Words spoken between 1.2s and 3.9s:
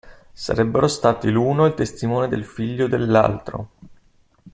l'uno il testimone del figlio dell'altro.